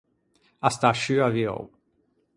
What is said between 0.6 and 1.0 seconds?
A stà